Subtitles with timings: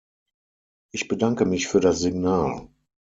[0.91, 2.67] Ich bedanke mich für das Signal!